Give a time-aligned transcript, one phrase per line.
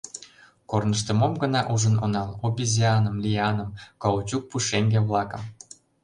[0.69, 3.69] Корнышто мом-гына ужын онал: обезьяным, лианым,
[4.01, 5.43] каучук пушеҥге-влакым!..